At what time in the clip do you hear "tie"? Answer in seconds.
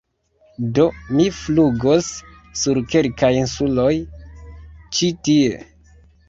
5.29-5.63